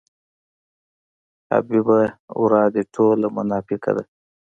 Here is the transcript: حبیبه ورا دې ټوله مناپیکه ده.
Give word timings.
حبیبه 1.51 1.99
ورا 2.41 2.63
دې 2.73 2.83
ټوله 2.93 3.27
مناپیکه 3.35 3.91
ده. 3.97 4.03